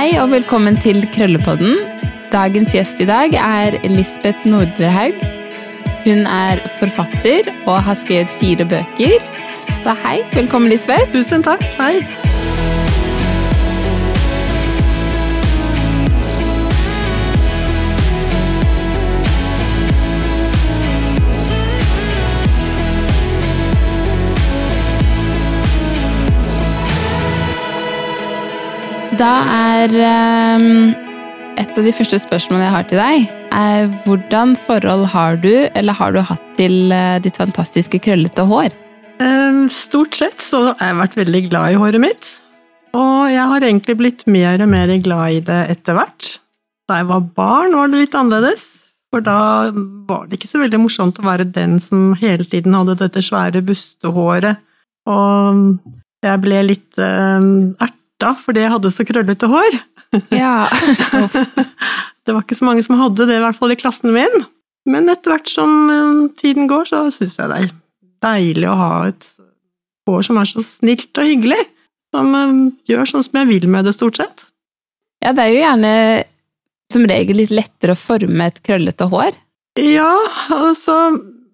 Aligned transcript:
Hei 0.00 0.14
og 0.16 0.30
velkommen 0.32 0.78
til 0.80 1.02
Krøllepodden. 1.12 1.74
Dagens 2.32 2.72
gjest 2.72 3.02
i 3.04 3.06
dag 3.10 3.34
er 3.36 3.74
Lisbeth 3.84 4.46
Nordrehaug. 4.48 5.20
Hun 6.06 6.24
er 6.24 6.62
forfatter 6.78 7.50
og 7.66 7.82
har 7.84 7.98
skrevet 8.00 8.32
fire 8.40 8.64
bøker. 8.64 9.20
Da 9.84 9.92
hei, 10.06 10.22
velkommen 10.32 10.72
Lisbeth. 10.72 11.12
Tusen 11.12 11.44
takk. 11.44 11.68
Hei. 11.76 11.98
Da 29.20 29.42
er 29.52 29.92
um, 30.56 30.94
et 31.60 31.74
av 31.76 31.84
de 31.84 31.92
første 31.92 32.16
spørsmålene 32.22 32.64
jeg 32.64 32.72
har 32.72 32.84
til 32.88 33.00
deg, 33.02 33.24
er 33.52 33.90
hvordan 34.06 34.54
forhold 34.56 35.02
har 35.12 35.36
du, 35.42 35.50
eller 35.76 35.98
har 35.98 36.14
du 36.14 36.22
hatt 36.24 36.46
til 36.56 36.88
uh, 36.88 37.18
ditt 37.20 37.36
fantastiske 37.36 38.00
krøllete 38.00 38.46
hår? 38.48 38.72
Um, 39.20 39.66
stort 39.68 40.16
sett 40.16 40.40
så 40.40 40.70
har 40.70 40.80
jeg 40.88 40.98
vært 41.02 41.18
veldig 41.20 41.42
glad 41.50 41.74
i 41.74 41.76
håret 41.82 42.00
mitt. 42.00 42.30
Og 42.96 43.28
jeg 43.28 43.44
har 43.52 43.68
egentlig 43.68 43.98
blitt 44.00 44.24
mer 44.24 44.64
og 44.64 44.72
mer 44.72 44.94
glad 45.04 45.36
i 45.36 45.44
det 45.50 45.60
etter 45.76 46.00
hvert. 46.00 46.32
Da 46.88 47.02
jeg 47.02 47.12
var 47.12 47.28
barn, 47.36 47.76
var 47.76 47.92
det 47.92 48.06
litt 48.06 48.16
annerledes. 48.16 48.66
For 49.12 49.20
da 49.26 49.68
var 50.08 50.26
det 50.30 50.40
ikke 50.40 50.54
så 50.54 50.64
veldig 50.64 50.80
morsomt 50.80 51.20
å 51.20 51.28
være 51.28 51.50
den 51.52 51.76
som 51.84 52.14
hele 52.16 52.48
tiden 52.48 52.72
hadde 52.78 52.96
dette 53.04 53.20
svære 53.28 53.60
bustehåret. 53.68 54.64
Og 55.12 55.76
jeg 56.24 56.40
ble 56.40 56.66
litt 56.72 57.04
um, 57.04 57.66
erta 58.20 58.36
fordi 58.38 58.64
jeg 58.64 58.74
hadde 58.74 58.92
så 58.92 59.06
krøllete 59.08 59.48
hår. 59.50 59.76
Ja. 60.34 60.68
det 62.24 62.34
var 62.34 62.42
ikke 62.42 62.58
så 62.58 62.66
mange 62.66 62.84
som 62.84 62.98
hadde 63.00 63.26
det, 63.26 63.38
i 63.38 63.44
hvert 63.44 63.56
fall 63.58 63.72
i 63.72 63.78
klassen 63.80 64.12
min. 64.14 64.44
Men 64.88 65.08
etter 65.12 65.34
hvert 65.34 65.48
som 65.48 65.70
um, 65.90 66.28
tiden 66.36 66.68
går, 66.70 66.88
så 66.90 67.04
syns 67.14 67.38
jeg 67.38 67.50
det 67.50 67.58
er 67.64 67.74
deilig 68.24 68.68
å 68.68 68.78
ha 68.78 68.92
et 69.08 69.28
hår 70.08 70.24
som 70.26 70.40
er 70.40 70.48
så 70.48 70.64
snilt 70.64 71.16
og 71.16 71.28
hyggelig. 71.28 71.60
Som 72.14 72.34
um, 72.34 72.62
gjør 72.90 73.06
sånn 73.06 73.24
som 73.24 73.40
jeg 73.40 73.50
vil 73.52 73.68
med 73.70 73.86
det, 73.86 73.94
stort 73.94 74.18
sett. 74.18 74.48
ja, 75.22 75.32
det 75.32 75.44
er 75.44 75.52
jo 75.52 75.60
gjerne 75.62 75.92
som 76.90 77.04
regel 77.06 77.38
litt 77.38 77.52
lettere 77.54 77.94
å 77.94 77.98
forme 77.98 78.48
et 78.50 78.58
krøllete 78.66 79.06
hår. 79.12 79.36
Ja, 79.78 80.10
altså 80.50 80.96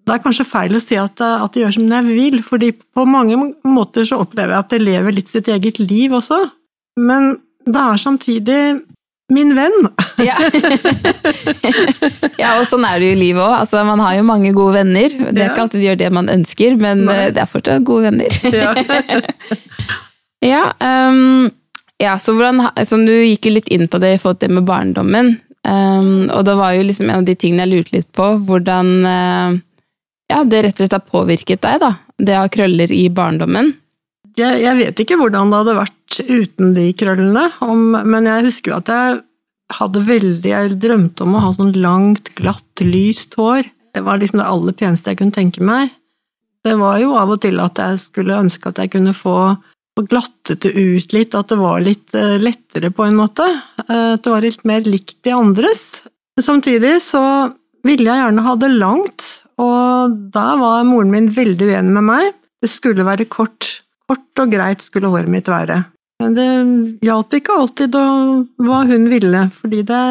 Det 0.06 0.14
er 0.14 0.22
kanskje 0.22 0.46
feil 0.46 0.76
å 0.78 0.80
si 0.82 0.94
at, 1.00 1.18
uh, 1.20 1.42
at 1.44 1.54
de 1.56 1.64
gjør 1.64 1.72
som 1.80 1.88
jeg 1.90 2.06
vil, 2.06 2.36
fordi 2.46 2.72
på 2.94 3.04
mange 3.10 3.36
måter 3.66 4.06
så 4.06 4.20
opplever 4.22 4.54
jeg 4.54 4.62
at 4.64 4.74
det 4.74 4.82
lever 4.84 5.16
litt 5.16 5.32
sitt 5.32 5.48
eget 5.50 5.80
liv 5.82 6.14
også. 6.14 6.38
Men 7.02 7.34
det 7.66 7.80
er 7.82 7.98
samtidig 7.98 8.60
min 9.34 9.54
venn. 9.58 9.88
Ja. 10.26 10.32
ja, 12.40 12.54
og 12.56 12.62
sånn 12.70 12.86
er 12.88 13.00
det 13.02 13.10
jo 13.10 13.16
i 13.16 13.18
livet 13.20 13.42
òg. 13.42 13.52
Altså, 13.58 13.82
man 13.84 14.00
har 14.00 14.14
jo 14.16 14.22
mange 14.24 14.52
gode 14.56 14.78
venner. 14.78 15.12
Det 15.12 15.34
er 15.34 15.42
Ja. 15.42 15.50
ikke 15.50 15.64
alltid 15.66 15.80
de 15.82 15.86
gjør 15.90 15.98
det 16.00 16.10
man 16.16 16.30
ønsker, 16.32 16.76
men 16.80 17.02
Nei. 17.04 17.16
eh, 17.26 17.30
det 17.36 17.42
er 17.42 17.50
fortsatt 17.50 17.84
gode 17.84 18.08
venner. 18.08 18.38
Ja. 18.56 18.72
ja, 20.54 20.62
ehm, 20.80 21.50
ja, 22.00 22.14
så 22.20 22.32
hvordan, 22.36 22.62
sånn, 22.86 23.04
Du 23.08 23.12
gikk 23.12 23.48
jo 23.48 23.54
litt 23.58 23.68
inn 23.72 23.88
på 23.92 24.00
det 24.00 24.14
i 24.14 24.18
forhold 24.22 24.40
til 24.40 24.48
det 24.48 24.56
med 24.60 24.68
barndommen. 24.68 25.34
Um, 25.66 26.30
og 26.30 26.44
det 26.46 26.54
var 26.56 26.72
jo 26.76 26.84
liksom 26.86 27.08
en 27.10 27.20
av 27.24 27.26
de 27.26 27.34
tingene 27.34 27.64
jeg 27.66 27.72
lurte 27.74 27.96
litt 27.96 28.10
på. 28.16 28.28
Hvordan 28.46 28.92
eh, 29.10 29.56
ja, 30.32 30.42
det 30.44 30.62
rett 30.64 30.76
og 30.76 30.84
slett 30.84 30.96
har 30.96 31.04
påvirket 31.06 31.62
deg, 31.62 31.80
da. 31.82 31.92
Det 32.16 32.36
å 32.36 32.44
ha 32.44 32.52
krøller 32.52 32.92
i 32.92 33.06
barndommen. 33.12 33.74
Jeg, 34.36 34.60
jeg 34.64 34.78
vet 34.80 35.00
ikke 35.00 35.18
hvordan 35.20 35.52
det 35.52 35.60
hadde 35.62 35.76
vært 35.78 36.18
uten 36.28 36.74
de 36.76 36.86
krøllene, 36.98 37.46
om, 37.64 37.86
men 38.04 38.28
jeg 38.28 38.48
husker 38.48 38.72
jo 38.72 38.80
at 38.80 38.92
jeg 38.92 39.22
hadde 39.76 39.98
veldig 40.06 40.50
Jeg 40.52 40.74
drømte 40.78 41.24
om 41.24 41.34
å 41.34 41.40
ha 41.42 41.48
sånn 41.54 41.72
langt, 41.82 42.30
glatt, 42.38 42.82
lyst 42.86 43.34
hår. 43.38 43.66
Det 43.96 44.02
var 44.06 44.20
liksom 44.20 44.38
det 44.38 44.50
aller 44.50 44.76
peneste 44.78 45.10
jeg 45.10 45.18
kunne 45.18 45.34
tenke 45.34 45.64
meg. 45.64 45.90
Det 46.66 46.74
var 46.78 47.00
jo 47.00 47.16
av 47.18 47.32
og 47.34 47.40
til 47.42 47.58
at 47.62 47.78
jeg 47.78 47.98
skulle 48.02 48.38
ønske 48.42 48.70
at 48.70 48.78
jeg 48.82 48.92
kunne 48.94 49.14
få 49.16 49.36
glattet 50.04 50.60
det 50.66 50.74
ut 50.76 51.12
litt, 51.16 51.34
at 51.34 51.48
det 51.48 51.56
var 51.56 51.80
litt 51.80 52.14
eh, 52.14 52.36
lettere 52.42 52.90
på 52.92 53.06
en 53.06 53.16
måte. 53.16 53.46
Eh, 53.86 54.12
At 54.16 54.24
det 54.26 54.32
var 54.32 54.44
litt 54.44 54.64
mer 54.68 54.84
likt 54.84 55.16
de 55.24 55.32
andres. 55.32 56.04
Samtidig 56.36 56.98
så 57.00 57.22
ville 57.86 58.10
jeg 58.10 58.20
gjerne 58.20 58.44
ha 58.44 58.56
det 58.60 58.72
langt, 58.76 59.24
og 59.62 60.16
da 60.34 60.46
var 60.60 60.84
moren 60.88 61.10
min 61.12 61.28
veldig 61.32 61.68
uenig 61.72 61.92
med 61.96 62.06
meg. 62.10 62.32
Det 62.62 62.70
skulle 62.72 63.04
være 63.06 63.28
kort. 63.30 63.82
Kort 64.08 64.42
og 64.42 64.50
greit 64.52 64.82
skulle 64.84 65.10
håret 65.12 65.28
mitt 65.32 65.48
være. 65.50 65.82
Men 66.22 66.34
det 66.36 66.48
hjalp 67.04 67.34
ikke 67.36 67.56
alltid 67.60 67.96
hva 67.96 68.82
hun 68.88 69.08
ville, 69.12 69.42
fordi 69.52 69.82
det 69.84 70.02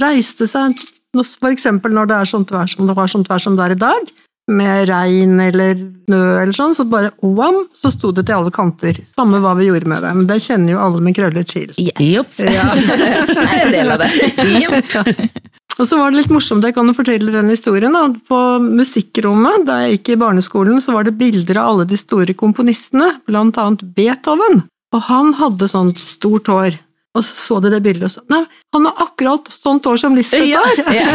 reiste 0.00 0.46
seg 0.48 0.72
nå- 1.16 1.24
For 1.40 1.52
eksempel 1.52 1.92
når 1.92 2.08
det 2.08 2.16
er 2.16 2.30
sånt 2.30 2.52
vær 2.54 2.70
som 2.72 2.86
det 2.88 2.96
var 2.96 3.10
sånt 3.12 3.28
vær 3.28 3.42
som 3.42 3.56
det 3.58 3.66
er 3.66 3.74
i 3.74 3.80
dag, 3.82 4.12
med 4.48 4.88
regn 4.88 5.36
eller 5.44 5.74
snø 6.08 6.22
eller 6.40 6.52
sånn, 6.56 6.72
så 6.74 6.86
bare 6.88 7.12
wam, 7.22 7.60
så 7.76 7.92
sto 7.92 8.10
det 8.12 8.24
til 8.26 8.34
alle 8.34 8.50
kanter. 8.50 8.96
Samme 9.06 9.38
hva 9.44 9.52
vi 9.58 9.68
gjorde 9.68 9.86
med 9.92 10.02
det. 10.02 10.14
Men 10.16 10.26
det 10.26 10.40
kjenner 10.42 10.72
jo 10.74 10.80
alle 10.82 11.00
med 11.04 11.14
krøller 11.14 11.44
til. 11.46 11.70
Yes. 11.78 12.40
Ja. 12.40 12.64
det 12.74 13.36
er 13.44 13.66
en 13.66 13.76
del 13.76 13.92
av 13.94 14.02
det. 14.02 14.10
Og 15.80 15.86
så 15.88 15.96
var 15.98 16.12
det 16.12 16.20
litt 16.20 16.30
morsomt, 16.34 16.64
jeg 16.66 16.74
kan 16.76 16.86
jo 16.86 16.94
fortelle 16.94 17.32
den 17.32 17.48
historien. 17.50 17.94
Da. 17.96 18.04
På 18.28 18.38
musikkrommet 18.62 19.64
da 19.66 19.80
jeg 19.82 19.96
gikk 19.98 20.12
i 20.14 20.18
barneskolen, 20.20 20.78
så 20.84 20.92
var 20.94 21.08
det 21.08 21.16
bilder 21.18 21.58
av 21.62 21.70
alle 21.72 21.86
de 21.90 21.96
store 21.98 22.34
komponistene, 22.38 23.08
blant 23.26 23.56
annet 23.58 23.82
Beethoven. 23.96 24.62
Og 24.92 25.00
han 25.08 25.32
hadde 25.40 25.68
sånt 25.72 25.98
stort 25.98 26.50
hår. 26.52 26.76
Og 27.12 27.20
så 27.24 27.34
så 27.36 27.56
de 27.60 27.68
det 27.68 27.82
bildet 27.84 28.06
og 28.06 28.12
så 28.14 28.22
Nei, 28.32 28.38
han 28.72 28.86
har 28.88 29.02
akkurat 29.04 29.48
sånt 29.52 29.84
hår 29.84 29.98
som 30.00 30.14
Lisbeth 30.16 30.46
Ja. 30.48 30.62
har! 30.64 30.94
Ja. 30.96 31.10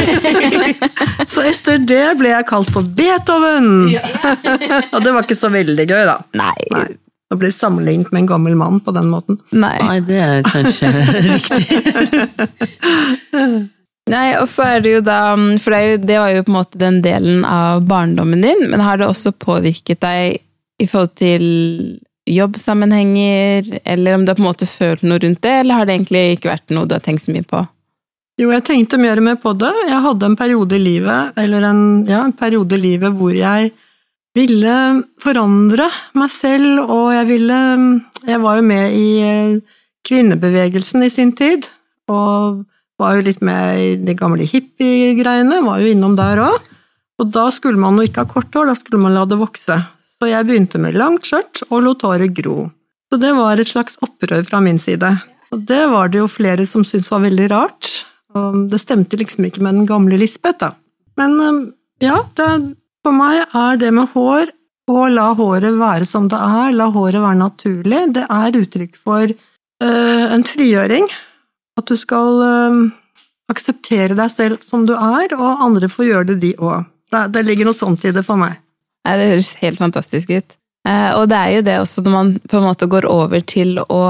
Så 1.33 1.41
etter 1.41 1.79
det 1.81 2.03
ble 2.19 2.29
jeg 2.35 2.45
kalt 2.49 2.69
for 2.69 2.85
Beethoven! 2.97 3.89
og 4.93 4.99
det 5.01 5.13
var 5.15 5.25
ikke 5.25 5.37
så 5.39 5.49
veldig 5.53 5.85
gøy, 5.89 6.03
da. 6.05 6.19
Nei. 6.37 6.53
Nei. 6.73 6.85
Å 7.33 7.35
bli 7.41 7.49
sammenlignet 7.51 8.13
med 8.13 8.21
en 8.23 8.29
gammel 8.29 8.53
mann 8.55 8.77
på 8.85 8.93
den 8.95 9.09
måten. 9.09 9.39
Nei. 9.51 9.73
Nei, 9.89 9.97
det 10.05 10.21
er 10.21 10.45
kanskje 10.45 10.93
riktig. 11.25 11.81
Nei, 14.07 14.37
og 14.39 14.47
så 14.47 14.63
er 14.71 14.83
det 14.83 14.93
jo 14.93 15.03
da 15.03 15.19
For 15.59 15.75
det, 15.75 15.79
jo, 15.83 15.95
det 16.07 16.17
var 16.21 16.31
jo 16.31 16.43
på 16.47 16.51
en 16.53 16.57
måte 16.57 16.79
den 16.79 17.01
delen 17.03 17.45
av 17.47 17.83
barndommen 17.87 18.43
din, 18.43 18.67
men 18.71 18.83
har 18.83 18.99
det 18.99 19.09
også 19.09 19.35
påvirket 19.35 19.99
deg 20.03 20.37
i 20.77 20.85
forhold 20.87 21.15
til 21.17 21.43
jobbsammenhenger, 22.27 23.79
eller 23.87 24.15
om 24.15 24.25
du 24.25 24.31
har 24.31 24.37
på 24.37 24.43
en 24.43 24.49
måte 24.49 24.67
følt 24.69 25.03
noe 25.07 25.19
rundt 25.23 25.41
det, 25.43 25.53
eller 25.61 25.79
har 25.79 25.87
det 25.87 25.95
egentlig 25.95 26.23
ikke 26.35 26.51
vært 26.51 26.75
noe 26.75 26.87
du 26.87 26.95
har 26.95 27.03
tenkt 27.03 27.23
så 27.23 27.33
mye 27.33 27.47
på? 27.47 27.63
Jo, 28.37 28.51
jeg 28.53 28.65
tenkte 28.67 28.99
mer 29.01 29.17
og 29.17 29.25
mer 29.25 29.37
på 29.41 29.55
det. 29.57 29.71
Jeg 29.87 30.03
hadde 30.03 30.27
en 30.27 30.37
periode 30.37 30.77
i 30.77 30.83
livet, 30.83 31.37
eller 31.41 31.65
en, 31.71 31.83
ja, 32.05 32.21
en 32.21 32.35
periode 32.37 32.77
i 32.77 32.83
livet 32.83 33.15
hvor 33.17 33.33
jeg 33.33 33.71
ville 34.37 34.75
forandre 35.23 35.87
meg 36.19 36.29
selv, 36.29 36.83
og 36.85 37.15
jeg 37.15 37.25
ville 37.31 37.59
Jeg 38.27 38.41
var 38.43 38.57
jo 38.57 38.63
med 38.67 38.93
i 38.93 39.09
eh, 39.23 39.59
kvinnebevegelsen 40.05 41.05
i 41.05 41.09
sin 41.09 41.31
tid, 41.31 41.65
og 42.11 42.65
var 42.97 43.17
jo 43.17 43.27
litt 43.27 43.43
med 43.45 43.81
i 43.81 43.91
de 44.01 44.15
gamle 44.17 44.47
hippiegreiene, 44.47 45.61
var 45.65 45.81
jo 45.81 45.91
innom 45.93 46.17
der 46.17 46.41
òg. 46.47 46.73
Og 47.17 47.29
da 47.33 47.47
skulle 47.53 47.81
man 47.81 47.97
jo 47.97 48.05
ikke 48.05 48.25
ha 48.25 48.29
kort 48.29 48.53
hår, 48.53 48.69
da 48.69 48.75
skulle 48.77 49.01
man 49.01 49.15
la 49.17 49.25
det 49.29 49.39
vokse. 49.39 49.77
Så 50.01 50.29
jeg 50.29 50.45
begynte 50.47 50.81
med 50.81 50.97
langt 50.97 51.29
skjørt 51.29 51.63
og 51.69 51.83
lot 51.85 52.05
håret 52.05 52.33
gro. 52.37 52.69
Så 53.09 53.19
det 53.21 53.31
var 53.37 53.57
et 53.57 53.69
slags 53.69 53.97
opprør 54.03 54.43
fra 54.45 54.61
min 54.63 54.79
side. 54.81 55.13
Og 55.53 55.63
det 55.69 55.83
var 55.93 56.11
det 56.11 56.21
jo 56.21 56.29
flere 56.29 56.65
som 56.67 56.83
syntes 56.85 57.09
var 57.13 57.23
veldig 57.23 57.47
rart. 57.53 57.91
Og 58.35 58.65
det 58.71 58.81
stemte 58.81 59.17
liksom 59.19 59.47
ikke 59.47 59.63
med 59.63 59.79
den 59.79 59.89
gamle 59.89 60.19
Lisbeth, 60.19 60.59
da. 60.61 60.73
Men 61.17 61.37
ja, 62.03 62.19
det, 62.37 62.49
for 63.05 63.15
meg 63.15 63.45
er 63.55 63.79
det 63.81 63.93
med 63.95 64.11
hår 64.13 64.51
å 64.87 65.07
la 65.11 65.31
håret 65.35 65.77
være 65.79 66.07
som 66.07 66.27
det 66.31 66.37
er, 66.39 66.75
la 66.75 66.89
håret 66.93 67.19
være 67.23 67.39
naturlig, 67.41 68.03
det 68.15 68.23
er 68.31 68.59
uttrykk 68.59 68.99
for 69.03 69.25
øh, 69.27 70.25
en 70.35 70.45
frigjøring. 70.47 71.07
At 71.77 71.89
du 71.89 71.97
skal 71.99 72.41
øhm, 72.43 72.85
akseptere 73.51 74.17
deg 74.17 74.31
selv 74.33 74.63
som 74.65 74.85
du 74.87 74.95
er, 74.95 75.33
og 75.37 75.65
andre 75.65 75.89
får 75.91 76.09
gjøre 76.09 76.29
det, 76.31 76.39
de 76.43 76.53
òg. 76.57 76.87
Det, 77.11 77.25
det 77.35 77.43
ligger 77.47 77.69
noe 77.69 77.77
sånt 77.77 78.03
i 78.05 78.13
det 78.15 78.25
for 78.27 78.39
meg. 78.39 78.57
Nei, 79.07 79.17
det 79.19 79.29
høres 79.31 79.53
helt 79.61 79.79
fantastisk 79.79 80.33
ut. 80.33 80.57
Eh, 80.87 81.11
og 81.15 81.27
det 81.31 81.37
er 81.37 81.51
jo 81.55 81.65
det 81.67 81.77
også 81.81 82.03
når 82.03 82.15
man 82.15 82.33
på 82.43 82.59
en 82.59 82.67
måte 82.67 82.89
går 82.91 83.07
over 83.09 83.43
til 83.47 83.77
å 83.79 84.01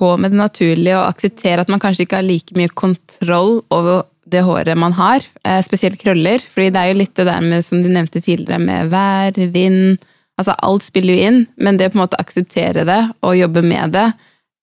gå 0.00 0.10
med 0.16 0.32
det 0.32 0.40
naturlige 0.40 0.96
og 0.98 1.08
akseptere 1.10 1.64
at 1.64 1.70
man 1.70 1.82
kanskje 1.82 2.06
ikke 2.06 2.20
har 2.20 2.26
like 2.26 2.56
mye 2.56 2.72
kontroll 2.72 3.60
over 3.74 4.06
det 4.30 4.44
håret 4.46 4.78
man 4.78 4.94
har, 4.94 5.24
eh, 5.44 5.60
spesielt 5.62 5.98
krøller. 5.98 6.38
fordi 6.40 6.70
det 6.70 6.80
er 6.80 6.88
jo 6.92 7.00
litt 7.00 7.14
det 7.14 7.26
der 7.26 7.40
med, 7.40 7.64
som 7.64 7.82
du 7.82 7.88
nevnte 7.88 8.22
tidligere, 8.22 8.58
med 8.58 8.90
vær, 8.90 9.32
vind 9.52 9.98
Altså 10.40 10.54
alt 10.64 10.82
spiller 10.82 11.12
jo 11.12 11.24
inn, 11.28 11.40
men 11.60 11.76
det 11.76 11.90
å 11.90 11.92
på 11.92 11.98
en 11.98 12.06
måte 12.06 12.16
akseptere 12.16 12.86
det 12.88 13.00
og 13.20 13.36
jobbe 13.36 13.60
med 13.60 13.92
det, 13.92 14.06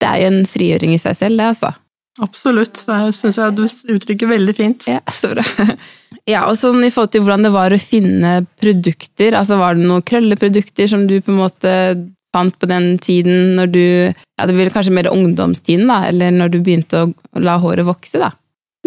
det 0.01 0.07
er 0.09 0.23
jo 0.23 0.29
en 0.31 0.47
frigjøring 0.49 0.95
i 0.95 0.97
seg 0.97 1.13
selv, 1.19 1.37
det, 1.37 1.51
altså. 1.53 1.69
Absolutt. 2.23 2.81
Det 2.87 3.13
syns 3.15 3.37
jeg 3.37 3.55
du 3.57 3.63
uttrykker 3.93 4.29
veldig 4.31 4.55
fint. 4.57 4.87
Ja, 4.89 5.01
så 5.11 5.33
bra. 5.35 5.45
Ja, 6.27 6.41
og 6.49 6.57
sånn 6.59 6.83
i 6.83 6.89
forhold 6.91 7.13
til 7.13 7.23
hvordan 7.23 7.45
det 7.45 7.53
var 7.53 7.71
å 7.71 7.79
finne 7.79 8.31
produkter, 8.59 9.35
altså 9.37 9.55
var 9.59 9.77
det 9.77 9.85
noen 9.87 10.03
krølleprodukter 10.07 10.89
som 10.91 11.05
du 11.07 11.21
på 11.23 11.31
en 11.31 11.39
måte 11.39 11.71
fant 12.35 12.55
på 12.59 12.67
den 12.67 12.97
tiden 13.03 13.55
når 13.55 13.71
du 13.71 13.85
Ja, 13.87 14.45
det 14.45 14.55
blir 14.55 14.71
kanskje 14.73 14.95
mer 14.95 15.07
ungdomstiden, 15.11 15.87
da, 15.87 16.01
eller 16.09 16.35
når 16.35 16.51
du 16.53 16.59
begynte 16.59 17.05
å 17.05 17.43
la 17.43 17.55
håret 17.63 17.87
vokse, 17.87 18.19
da? 18.19 18.33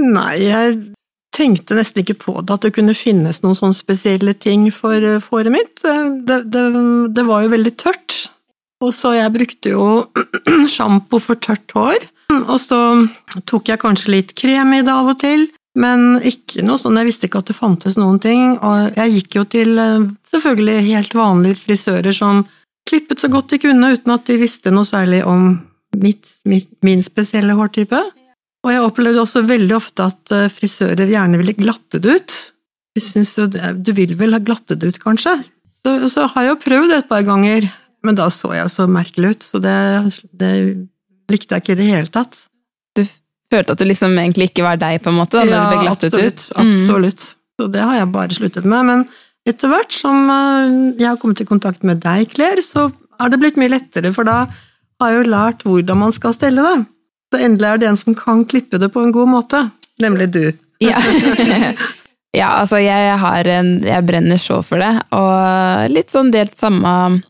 Nei, 0.00 0.36
jeg 0.46 0.76
tenkte 1.34 1.78
nesten 1.78 2.04
ikke 2.04 2.18
på 2.20 2.36
det, 2.40 2.54
at 2.54 2.66
det 2.66 2.74
kunne 2.76 2.96
finnes 2.96 3.40
noen 3.44 3.56
sånne 3.58 3.76
spesielle 3.76 4.36
ting 4.36 4.68
for 4.74 4.96
eh, 4.96 5.24
håret 5.30 5.54
mitt. 5.54 5.80
Det, 5.80 6.42
det, 6.52 6.64
det 7.16 7.26
var 7.28 7.44
jo 7.44 7.52
veldig 7.56 7.74
tørt, 7.80 8.16
og 8.84 8.94
så 8.96 9.14
jeg 9.16 9.34
brukte 9.34 9.74
jo 9.74 9.88
sjampo 10.74 11.20
for 11.22 11.40
tørt 11.40 11.72
hår. 11.76 12.04
Og 12.30 12.58
så 12.62 12.80
tok 13.48 13.72
jeg 13.72 13.82
kanskje 13.82 14.14
litt 14.14 14.34
krem 14.38 14.76
i 14.76 14.84
det 14.86 14.92
av 14.94 15.10
og 15.12 15.18
til, 15.22 15.48
men 15.78 16.18
ikke 16.26 16.64
noe 16.66 16.80
sånn, 16.80 16.98
jeg 16.98 17.08
visste 17.08 17.28
ikke 17.28 17.42
at 17.42 17.50
det 17.50 17.58
fantes 17.58 17.98
noen 17.98 18.18
ting. 18.22 18.56
Og 18.58 18.96
jeg 18.98 19.16
gikk 19.16 19.38
jo 19.38 19.44
til 19.50 19.78
eh, 19.78 20.08
selvfølgelig 20.32 20.86
helt 20.88 21.16
vanlige 21.18 21.60
frisører 21.62 22.16
som 22.16 22.44
klippet 22.88 23.22
så 23.22 23.30
godt 23.30 23.54
de 23.54 23.60
kunne 23.62 23.92
uten 23.94 24.14
at 24.14 24.26
de 24.26 24.38
visste 24.40 24.72
noe 24.74 24.88
særlig 24.88 25.22
om 25.28 25.52
mitt, 26.00 26.26
mitt, 26.48 26.72
min 26.86 27.04
spesielle 27.06 27.54
hårtype. 27.58 28.00
Og 28.66 28.74
jeg 28.74 28.84
opplevde 28.84 29.22
også 29.22 29.44
veldig 29.48 29.76
ofte 29.78 30.08
at 30.10 30.34
eh, 30.36 30.48
frisører 30.52 31.10
gjerne 31.10 31.40
ville 31.40 31.56
glatte 31.58 32.02
det 32.02 32.18
ut. 32.18 32.38
Jeg 32.98 33.06
synes 33.06 33.36
jo, 33.38 33.46
Du 33.78 33.92
vil 33.94 34.16
vel 34.18 34.34
ha 34.34 34.42
glattet 34.42 34.80
det 34.80 34.90
ut, 34.90 35.02
kanskje? 35.02 35.36
Så, 35.80 35.94
så, 36.12 36.26
har 36.34 36.44
jeg 36.44 36.50
jo 36.50 36.62
prøvd 36.64 36.90
det 36.90 36.98
et 37.00 37.08
par 37.08 37.22
ganger, 37.24 37.68
men 38.04 38.18
da 38.18 38.26
så 38.32 38.50
jeg 38.52 38.72
så 38.72 38.88
merkelig 38.90 39.36
ut, 39.36 39.46
så 39.46 39.60
det, 39.62 39.76
det 40.36 40.50
likte 41.32 41.56
jeg 41.56 41.64
ikke 41.64 41.76
i 41.76 41.80
det 41.80 41.90
hele 41.90 42.12
tatt. 42.12 42.38
Du 42.98 43.04
følte 43.50 43.74
at 43.74 43.82
du 43.82 43.86
liksom 43.88 44.16
egentlig 44.18 44.50
ikke 44.50 44.66
var 44.66 44.80
deg, 44.80 45.00
på 45.02 45.12
en 45.12 45.18
måte, 45.18 45.38
da, 45.38 45.46
når 45.46 45.56
ja, 45.56 45.60
du 45.60 45.74
ble 45.74 45.84
glattet 45.84 46.14
absolutt, 46.14 46.46
ut? 46.46 46.56
Mm. 46.56 46.70
Absolutt. 46.70 47.26
Så 47.60 47.68
det 47.74 47.84
har 47.84 47.98
jeg 47.98 48.12
bare 48.14 48.38
sluttet 48.38 48.68
med. 48.72 48.88
Men 48.88 49.04
etter 49.48 49.72
hvert 49.72 49.94
som 49.94 50.30
eh, 50.32 50.78
jeg 51.00 51.08
har 51.08 51.20
kommet 51.20 51.42
i 51.42 51.48
kontakt 51.48 51.86
med 51.86 52.02
deg, 52.04 52.30
Claire, 52.32 52.64
så 52.64 52.88
har 53.20 53.32
det 53.32 53.40
blitt 53.42 53.58
mye 53.60 53.72
lettere, 53.72 54.12
for 54.16 54.28
da 54.28 54.44
har 55.00 55.12
jeg 55.12 55.22
jo 55.22 55.30
lært 55.32 55.64
hvordan 55.66 56.02
man 56.04 56.14
skal 56.14 56.36
stelle 56.36 56.64
det. 56.64 56.76
Så 57.30 57.40
endelig 57.46 57.68
er 57.68 57.80
det 57.80 57.88
en 57.90 58.00
som 58.00 58.16
kan 58.16 58.44
klippe 58.48 58.80
det 58.80 58.90
på 58.92 59.04
en 59.04 59.14
god 59.14 59.30
måte, 59.30 59.62
nemlig 60.02 60.30
du. 60.34 60.44
Ja, 60.82 61.00
ja 62.40 62.54
altså 62.62 62.78
jeg 62.80 63.18
har 63.20 63.48
en 63.52 63.82
Jeg 63.84 64.06
brenner 64.08 64.40
så 64.40 64.62
for 64.64 64.80
det, 64.80 64.94
og 65.12 65.92
litt 65.92 66.12
sånn 66.12 66.32
delt 66.34 66.56
samme 66.58 67.20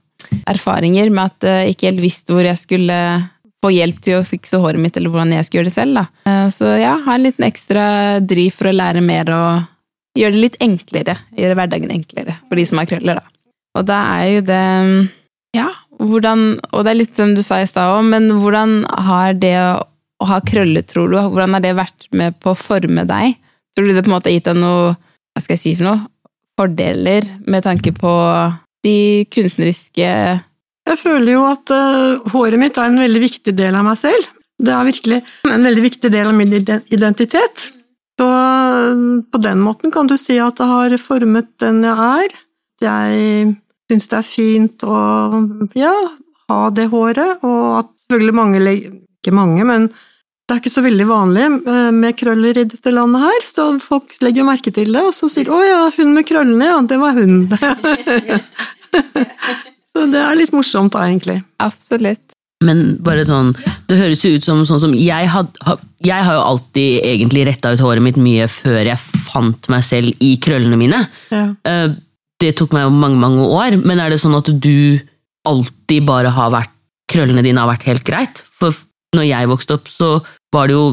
erfaringer 0.49 1.11
med 1.11 1.33
at 1.33 1.49
jeg 1.49 1.75
ikke 1.75 1.89
helt 1.91 2.05
visste 2.05 2.35
hvor 2.35 2.47
jeg 2.47 2.59
skulle 2.61 2.99
få 3.61 3.73
hjelp 3.75 4.01
til 4.05 4.19
å 4.19 4.27
fikse 4.27 4.61
håret 4.61 4.81
mitt, 4.81 4.97
eller 4.97 5.13
hvordan 5.13 5.35
jeg 5.35 5.47
skulle 5.47 5.61
gjøre 5.61 5.71
det 5.71 5.77
selv. 5.77 5.99
Da. 5.99 6.07
Eh, 6.31 6.47
så 6.55 6.73
ja, 6.81 6.95
ha 7.05 7.17
en 7.17 7.27
liten 7.27 7.47
ekstra 7.47 7.85
driv 8.25 8.57
for 8.57 8.71
å 8.71 8.77
lære 8.77 9.05
mer 9.05 9.33
og 9.37 9.69
gjøre 10.19 10.37
det 10.37 10.45
litt 10.47 10.59
enklere. 10.65 11.19
Gjøre 11.39 11.59
hverdagen 11.59 11.93
enklere 11.95 12.39
for 12.49 12.61
de 12.61 12.67
som 12.69 12.81
har 12.81 12.89
krøller, 12.91 13.21
da. 13.21 13.37
Og 13.79 13.87
da 13.87 14.01
er 14.19 14.29
jo 14.33 14.43
det 14.49 14.65
Ja, 15.55 15.69
hvordan 16.01 16.59
Og 16.73 16.83
det 16.83 16.91
er 16.91 16.99
litt 16.99 17.19
som 17.19 17.37
du 17.37 17.43
sa 17.43 17.61
i 17.63 17.69
stad 17.69 17.93
òg, 17.93 18.09
men 18.09 18.31
hvordan 18.43 18.83
har 19.07 19.37
det 19.39 19.55
å, 19.61 19.85
å 20.23 20.29
ha 20.31 20.41
krøller, 20.43 20.83
tror 20.83 21.11
du, 21.11 21.19
hvordan 21.21 21.55
har 21.55 21.63
det 21.65 21.77
vært 21.79 22.09
med 22.17 22.39
på 22.43 22.51
å 22.53 22.59
forme 22.59 23.05
deg? 23.07 23.37
Tror 23.77 23.87
du 23.87 23.95
det 23.95 24.03
på 24.03 24.11
en 24.11 24.17
måte 24.17 24.31
har 24.31 24.39
gitt 24.39 24.49
deg 24.51 24.59
noe 24.59 24.97
Hva 24.97 25.43
skal 25.45 25.55
jeg 25.55 25.63
si 25.63 25.75
for 25.79 25.91
noe? 25.91 26.01
Fordeler 26.59 27.27
med 27.47 27.65
tanke 27.65 27.93
på 27.97 28.11
de 28.85 28.97
kunstneriske 29.33 30.09
Jeg 30.91 30.99
føler 30.99 31.33
jo 31.37 31.47
at 31.47 31.71
uh, 31.71 32.31
håret 32.33 32.59
mitt 32.59 32.79
er 32.81 32.91
en 32.91 32.99
veldig 32.99 33.23
viktig 33.23 33.55
del 33.57 33.77
av 33.79 33.87
meg 33.87 33.99
selv. 34.01 34.31
Det 34.61 34.73
er 34.75 34.89
virkelig 34.89 35.21
en 35.49 35.67
veldig 35.69 35.85
viktig 35.87 36.11
del 36.13 36.29
av 36.29 36.37
min 36.37 36.53
identitet. 36.53 37.71
Så 38.21 38.29
på 39.33 39.41
den 39.41 39.63
måten 39.65 39.95
kan 39.95 40.11
du 40.11 40.17
si 40.21 40.37
at 40.43 40.59
det 40.59 40.67
har 40.69 40.97
formet 41.01 41.49
den 41.63 41.81
jeg 41.87 41.97
er. 42.25 42.35
Jeg 42.85 43.55
syns 43.89 44.11
det 44.13 44.19
er 44.19 44.27
fint 44.27 44.85
å 44.85 44.99
ja, 45.79 45.95
ha 46.53 46.61
det 46.77 46.91
håret, 46.93 47.41
og 47.47 47.65
at 47.79 47.91
selvfølgelig 48.05 48.37
mange 48.37 48.61
Ikke 49.21 49.35
mange, 49.37 49.65
men 49.65 49.89
det 49.89 50.55
er 50.55 50.61
ikke 50.61 50.73
så 50.73 50.85
veldig 50.85 51.07
vanlig 51.09 51.47
eh, 51.47 51.91
med 51.95 52.17
krøller 52.19 52.57
i 52.59 52.69
dette 52.69 52.93
landet 52.93 53.21
her, 53.23 53.45
så 53.47 53.67
folk 53.81 54.17
legger 54.25 54.49
merke 54.49 54.73
til 54.75 54.93
det, 54.93 55.03
og 55.07 55.13
så 55.15 55.29
sier 55.31 55.47
de 55.47 55.53
'Å 55.53 55.61
ja, 55.65 55.83
hun 55.97 56.15
med 56.17 56.27
krøllene, 56.27 56.71
ja, 56.73 56.81
det 56.81 56.99
var 56.99 57.13
hun'. 57.15 57.45
så 60.01 60.11
det 60.11 60.21
er 60.25 60.39
litt 60.39 60.53
morsomt 60.57 60.95
da, 60.97 61.05
egentlig. 61.09 61.41
Absolutt. 61.61 62.37
Men 62.65 62.99
bare 63.05 63.25
sånn, 63.25 63.55
det 63.89 63.97
høres 63.97 64.23
jo 64.25 64.35
ut 64.37 64.45
som 64.45 64.61
sånn 64.69 64.83
som 64.83 64.93
jeg, 64.97 65.29
had, 65.33 65.61
jeg 66.05 66.25
har 66.27 66.37
jo 66.37 66.43
alltid 66.45 67.07
egentlig 67.09 67.47
retta 67.49 67.73
ut 67.73 67.81
håret 67.81 68.05
mitt 68.05 68.19
mye 68.21 68.49
før 68.53 68.83
jeg 68.91 69.01
fant 69.31 69.71
meg 69.73 69.85
selv 69.87 70.25
i 70.25 70.35
krøllene 70.45 70.77
mine. 70.81 71.01
Ja. 71.33 71.47
Eh, 71.65 71.87
det 72.41 72.53
tok 72.57 72.75
meg 72.77 72.85
jo 72.87 72.93
mange, 72.93 73.21
mange 73.21 73.47
år, 73.49 73.79
men 73.81 74.01
er 74.01 74.13
det 74.13 74.21
sånn 74.21 74.37
at 74.37 74.49
du 74.49 75.01
alltid 75.49 76.05
bare 76.09 76.33
har 76.37 76.53
vært 76.57 76.77
Krøllene 77.11 77.43
dine 77.43 77.59
har 77.59 77.67
vært 77.67 77.89
helt 77.89 78.05
greit? 78.07 78.41
For 78.55 78.71
når 79.17 79.25
jeg 79.27 79.49
vokste 79.51 79.75
opp, 79.75 79.89
så 79.91 80.11
var 80.55 80.69
det 80.71 80.77
jo 80.77 80.85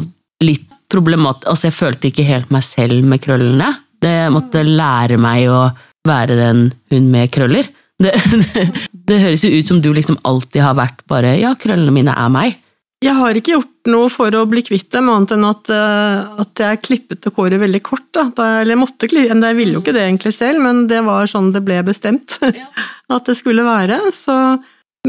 litt 0.42 0.64
problematisk 0.90 1.52
Altså, 1.52 1.68
jeg 1.68 1.76
følte 1.78 2.10
ikke 2.10 2.26
helt 2.26 2.50
meg 2.56 2.64
selv 2.66 3.06
med 3.06 3.22
krøllene. 3.22 3.68
Det 4.02 4.32
måtte 4.34 4.64
lære 4.66 5.20
meg 5.22 5.46
å 5.52 5.68
være 6.08 6.40
den 6.40 6.64
hun 6.90 7.12
med 7.14 7.30
krøller. 7.36 7.70
Det, 7.98 8.14
det, 8.54 8.64
det 9.10 9.20
høres 9.24 9.44
jo 9.46 9.52
ut 9.56 9.70
som 9.70 9.82
du 9.82 9.90
liksom 9.96 10.20
alltid 10.28 10.62
har 10.62 10.78
vært 10.78 11.04
bare 11.10 11.38
Ja, 11.40 11.56
krøllene 11.58 11.96
mine 11.96 12.14
er 12.14 12.32
meg. 12.34 12.58
Jeg 13.04 13.14
har 13.14 13.38
ikke 13.38 13.54
gjort 13.54 13.90
noe 13.94 14.08
for 14.10 14.34
å 14.34 14.48
bli 14.50 14.64
kvitt 14.66 14.90
dem, 14.96 15.10
annet 15.14 15.36
enn 15.36 15.46
at, 15.46 15.70
uh, 15.70 16.40
at 16.42 16.62
jeg 16.64 16.80
klippet 16.82 17.28
håret 17.36 17.62
veldig 17.62 17.82
kort. 17.86 18.08
Da, 18.16 18.26
eller 18.64 18.74
jeg 18.74 18.82
måtte 18.82 19.10
klippe, 19.10 19.38
jeg 19.38 19.58
ville 19.60 19.78
jo 19.78 19.84
ikke 19.84 19.94
det 19.94 20.08
egentlig 20.08 20.34
selv, 20.34 20.64
men 20.66 20.88
det 20.90 21.04
var 21.06 21.30
sånn 21.30 21.52
det 21.54 21.62
ble 21.66 21.78
bestemt 21.86 22.40
at 23.16 23.30
det 23.30 23.38
skulle 23.38 23.66
være. 23.68 24.00
Så, 24.16 24.34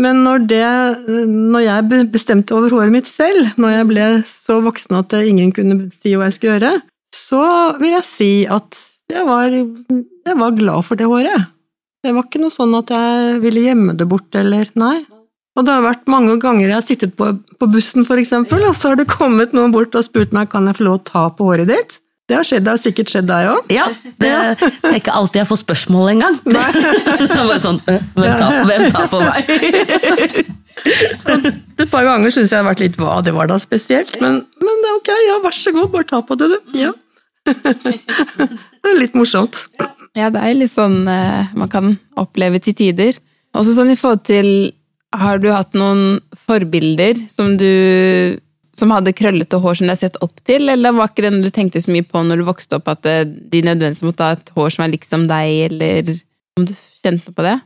men 0.05 0.20
når, 0.26 0.44
det, 0.52 0.69
når 1.08 1.64
jeg 1.64 2.05
bestemte 2.12 2.58
over 2.58 2.76
håret 2.76 2.93
mitt 2.93 3.08
selv, 3.08 3.55
når 3.56 3.79
jeg 3.79 3.88
ble 3.94 4.08
så 4.29 4.61
voksen 4.69 5.00
at 5.00 5.17
ingen 5.23 5.55
kunne 5.56 5.88
si 5.94 6.12
hva 6.12 6.29
jeg 6.29 6.37
skulle 6.37 6.58
gjøre, 6.58 6.75
så 7.17 7.44
vil 7.81 7.96
jeg 7.96 8.08
si 8.08 8.32
at 8.52 8.84
jeg 9.08 9.25
var, 9.25 9.49
jeg 9.49 10.37
var 10.37 10.58
glad 10.61 10.84
for 10.84 11.00
det 11.00 11.08
håret. 11.08 11.49
Det 12.05 12.12
var 12.15 12.27
ikke 12.29 12.43
noe 12.43 12.55
sånn 12.55 12.75
at 12.79 12.93
jeg 12.95 13.39
ville 13.43 13.65
gjemme 13.65 13.95
det 13.99 14.06
bort, 14.11 14.29
eller 14.39 14.69
nei. 14.79 14.99
Og 15.59 15.65
det 15.67 15.73
har 15.75 15.83
vært 15.83 16.05
mange 16.11 16.37
ganger 16.39 16.69
jeg 16.69 16.77
har 16.77 16.85
sittet 16.87 17.17
på, 17.19 17.33
på 17.59 17.67
bussen, 17.73 18.05
for 18.06 18.21
eksempel, 18.23 18.62
og 18.69 18.77
så 18.79 18.93
har 18.93 19.00
det 19.00 19.09
kommet 19.11 19.56
noen 19.56 19.75
bort 19.75 19.97
og 19.99 20.06
spurt 20.06 20.37
meg 20.37 20.53
kan 20.53 20.69
jeg 20.71 20.79
få 20.79 20.87
lov 20.87 21.00
å 21.00 21.06
ta 21.09 21.25
på 21.35 21.49
håret 21.49 21.71
ditt. 21.71 21.97
Det 22.29 22.37
har 22.37 22.45
skjedd, 22.45 22.65
det 22.67 22.73
har 22.75 22.81
sikkert 22.81 23.09
skjedd 23.11 23.27
deg 23.27 23.47
òg. 23.49 23.71
Ja, 23.73 23.87
det, 24.05 24.12
det, 24.21 24.29
er 24.85 24.97
ikke 24.99 25.12
alltid 25.17 25.41
jeg 25.41 25.49
får 25.49 25.59
spørsmål 25.62 26.11
engang. 26.12 26.35
det 26.45 26.53
bare 27.33 27.56
sånn 27.62 27.79
Hvem 27.89 28.05
tar, 28.15 28.65
hvem 28.69 28.85
tar 28.93 29.09
på 29.11 29.19
meg? 29.25 29.49
Et 31.81 31.91
par 31.91 32.05
ganger 32.06 32.31
syns 32.31 32.53
jeg 32.53 32.61
har 32.61 32.69
vært 32.69 32.82
litt 32.84 32.99
hva 33.01 33.22
det 33.25 33.32
var 33.34 33.49
da 33.51 33.56
spesielt, 33.58 34.20
men, 34.22 34.44
men 34.63 34.75
det 34.84 34.89
er 34.93 34.96
ok, 35.01 35.11
ja, 35.25 35.37
vær 35.43 35.55
så 35.56 35.72
god, 35.75 35.91
bare 35.96 36.06
ta 36.13 36.19
på 36.22 36.34
det, 36.39 36.46
du. 36.53 36.58
Ja. 36.84 36.93
det 37.49 38.93
er 38.93 39.01
litt 39.01 39.15
morsomt. 39.19 39.56
Ja, 40.19 40.32
det 40.34 40.43
er 40.43 40.56
litt 40.56 40.72
sånn 40.72 41.05
eh, 41.10 41.55
man 41.58 41.70
kan 41.70 41.94
oppleve 42.19 42.60
til 42.63 42.77
tider. 42.79 43.19
Også 43.56 43.77
sånn 43.77 43.94
i 43.94 43.98
forhold 43.98 44.27
til 44.29 44.51
Har 45.17 45.39
du 45.41 45.48
hatt 45.48 45.72
noen 45.79 46.19
forbilder 46.37 47.22
som 47.32 47.55
du 47.56 48.37
som 48.79 48.93
hadde 48.94 49.15
krøllete 49.17 49.58
hår 49.58 49.79
som 49.79 49.89
du 49.89 49.91
har 49.91 49.98
sett 49.98 50.19
opp 50.22 50.37
til, 50.46 50.69
eller 50.70 50.94
var 50.94 51.10
ikke 51.10 51.25
det 51.25 51.41
du 51.43 51.48
tenkte 51.51 51.81
så 51.82 51.91
mye 51.91 52.05
på 52.06 52.20
når 52.22 52.39
du 52.39 52.44
vokste 52.46 52.79
opp, 52.79 52.91
at 52.93 53.08
eh, 53.08 53.25
de 53.25 53.63
nødvendigvis 53.65 54.05
måtte 54.06 54.27
ha 54.27 54.37
et 54.37 54.53
hår 54.55 54.75
som 54.75 54.84
er 54.84 54.93
liksom 54.93 55.25
deg, 55.31 55.55
eller 55.70 56.13
om 56.60 56.69
du 56.69 56.75
kjente 56.77 57.25
noe 57.25 57.34
på 57.34 57.46
det? 57.46 57.56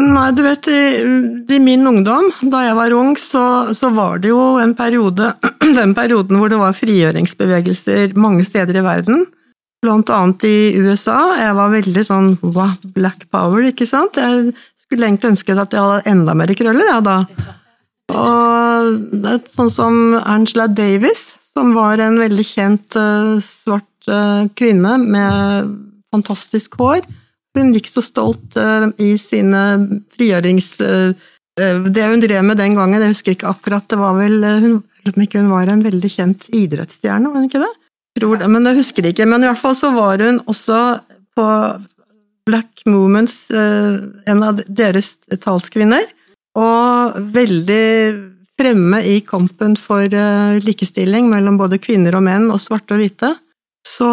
Nei, 0.00 0.28
du 0.32 0.40
vet, 0.44 0.68
i, 0.70 1.58
min 1.60 1.84
ungdom, 1.88 2.30
da 2.52 2.62
jeg 2.64 2.76
var 2.78 2.94
ung, 2.96 3.10
så, 3.20 3.42
så, 3.76 3.90
var 3.92 4.22
det 4.22 4.30
jo 4.30 4.40
en 4.62 4.72
periode 4.78 5.34
Den 5.80 5.92
perioden 5.96 6.40
hvor 6.40 6.48
det 6.52 6.60
var 6.60 6.76
frigjøringsbevegelser 6.76 8.14
mange 8.16 8.46
steder 8.46 8.80
i 8.80 8.84
verden. 8.86 9.26
Blant 9.80 10.10
annet 10.12 10.44
i 10.44 10.56
USA. 10.76 11.18
Jeg 11.40 11.56
var 11.56 11.72
veldig 11.72 12.02
sånn 12.04 12.34
wow, 12.42 12.74
black 12.92 13.24
power, 13.32 13.64
ikke 13.70 13.88
sant? 13.88 14.18
Jeg 14.20 14.52
skulle 14.76 15.08
egentlig 15.08 15.30
ønske 15.32 15.56
at 15.56 15.72
jeg 15.72 15.80
hadde 15.80 16.10
enda 16.10 16.34
mer 16.36 16.52
krøller, 16.52 16.84
jeg, 16.84 16.98
ja, 16.98 17.00
da. 17.00 17.56
Og 18.10 18.90
det 19.22 19.32
er 19.36 19.40
sånn 19.48 19.72
som 19.72 19.96
Angela 20.20 20.66
Davis, 20.68 21.30
som 21.54 21.72
var 21.76 22.02
en 22.02 22.18
veldig 22.20 22.44
kjent 22.46 22.98
uh, 22.98 23.38
svart 23.44 24.10
uh, 24.10 24.44
kvinne 24.58 24.98
med 25.00 25.72
fantastisk 26.12 26.76
hår. 26.80 27.06
Hun 27.56 27.72
gikk 27.74 27.88
så 27.90 28.04
stolt 28.04 28.58
uh, 28.60 28.90
i 29.00 29.14
sine 29.20 29.64
frigjørings... 30.16 30.74
det 31.60 32.04
hun 32.06 32.22
drev 32.22 32.44
med 32.46 32.56
den 32.56 32.76
gangen, 32.78 33.02
jeg 33.02 33.12
husker 33.12 33.34
ikke 33.34 33.50
akkurat, 33.50 33.84
det 33.90 33.98
var 34.00 34.14
vel 34.16 34.38
hun, 34.62 34.76
hun 35.04 35.48
var 35.50 35.68
en 35.68 35.82
veldig 35.84 36.08
kjent 36.08 36.46
idrettsstjerne, 36.56 37.28
var 37.28 37.42
hun 37.42 37.48
ikke 37.50 37.60
det? 37.60 37.72
Tror 38.20 38.40
det, 38.40 38.48
men 38.52 38.68
jeg 38.68 38.80
husker 38.80 39.10
ikke. 39.10 39.26
Men 39.28 39.44
i 39.44 39.50
hvert 39.50 39.60
fall 39.60 39.76
så 39.78 39.92
var 39.94 40.20
hun 40.22 40.42
også 40.50 40.80
på 41.38 41.46
Black 42.48 42.84
Movements, 42.88 43.46
en 43.50 44.42
av 44.42 44.60
deres 44.66 45.14
talskvinner 45.40 46.08
og 46.58 47.18
veldig 47.34 47.86
fremme 48.60 49.00
i 49.06 49.20
kampen 49.24 49.76
for 49.80 50.04
eh, 50.04 50.58
likestilling 50.64 51.30
mellom 51.30 51.56
både 51.60 51.80
kvinner 51.80 52.16
og 52.18 52.24
menn, 52.26 52.50
og 52.52 52.60
svarte 52.60 52.96
og 52.96 53.00
hvite. 53.00 53.32
Så 53.86 54.08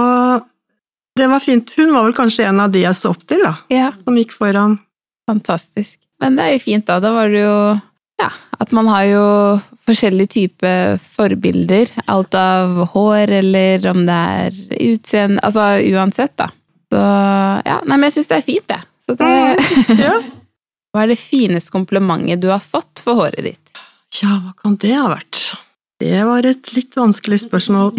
det 1.17 1.27
var 1.27 1.43
fint. 1.43 1.73
Hun 1.75 1.91
var 1.95 2.07
vel 2.07 2.15
kanskje 2.15 2.47
en 2.47 2.61
av 2.63 2.71
de 2.71 2.85
jeg 2.85 2.95
så 2.97 3.11
opp 3.15 3.25
til, 3.27 3.43
da, 3.43 3.55
ja. 3.73 3.91
som 4.05 4.17
gikk 4.19 4.35
foran. 4.37 4.77
Fantastisk. 5.27 5.99
men 6.23 6.37
det 6.37 6.45
er 6.45 6.55
jo 6.55 6.63
fint, 6.63 6.85
da. 6.87 7.01
Da 7.03 7.11
var 7.11 7.33
det 7.33 7.43
jo 7.43 7.57
ja, 8.17 8.29
at 8.57 8.71
man 8.73 8.89
har 8.89 9.03
jo 9.05 9.25
forskjellige 9.87 10.33
typer 10.33 10.97
forbilder. 11.15 11.91
Alt 12.09 12.37
av 12.37 12.79
hår, 12.93 13.33
eller 13.41 13.85
om 13.91 14.03
det 14.07 14.15
er 14.15 14.57
utseende 14.89 15.43
Altså 15.45 15.67
uansett, 15.93 16.33
da. 16.39 16.49
Så 16.87 17.03
ja, 17.67 17.77
nei, 17.83 17.97
men 17.97 18.07
jeg 18.07 18.17
syns 18.17 18.31
det 18.31 18.39
er 18.39 18.47
fint, 18.47 18.67
det. 18.73 18.81
Så 19.05 19.17
det 19.19 20.01
Ja. 20.01 20.17
Hva 20.95 21.03
er 21.03 21.11
det 21.11 21.19
fineste 21.19 21.69
komplimentet 21.69 22.41
du 22.41 22.47
har 22.49 22.63
fått 22.63 23.03
for 23.03 23.19
håret 23.19 23.43
ditt? 23.43 23.79
Ja, 24.17 24.39
hva 24.39 24.53
kan 24.57 24.77
det 24.81 24.95
ha 24.95 25.11
vært? 25.11 25.41
Det 26.01 26.21
var 26.25 26.47
et 26.47 26.71
litt 26.73 26.95
vanskelig 26.97 27.41
spørsmål. 27.43 27.91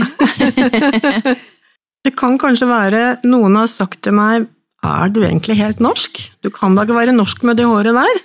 det 2.09 2.15
kan 2.19 2.41
kanskje 2.41 2.67
være 2.67 3.03
noen 3.29 3.59
har 3.61 3.69
sagt 3.71 4.01
til 4.07 4.17
meg 4.19 4.49
er 4.87 5.13
du 5.13 5.21
egentlig 5.25 5.59
helt 5.59 5.83
norsk? 5.85 6.19
Du 6.43 6.51
kan 6.55 6.75
da 6.75 6.87
ikke 6.87 6.97
være 6.97 7.15
norsk 7.15 7.45
med 7.47 7.59
det 7.61 7.69
håret 7.69 7.95
der? 7.95 8.21